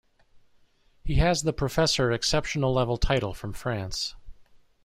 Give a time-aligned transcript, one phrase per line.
[1.03, 4.15] He has the Professor exceptional level title from France.